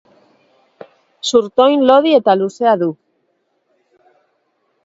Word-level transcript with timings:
Zurtoin 1.31 1.85
lodi 1.91 2.15
eta 2.21 2.37
luzea 2.39 2.75
du. 2.85 2.91